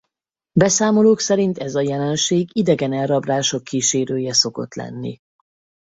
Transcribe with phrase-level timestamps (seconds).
[0.51, 5.19] Beszámolók szerint ez a jelenség idegen elrablások kísérője szokott lenni.